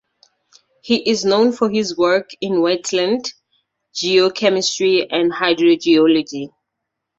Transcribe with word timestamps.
He 0.81 1.07
is 1.11 1.25
known 1.25 1.51
for 1.51 1.69
his 1.69 1.95
work 1.95 2.31
in 2.41 2.53
wetland 2.53 3.31
geochemistry 3.93 5.05
and 5.11 5.31
hydrogeology. 5.31 6.49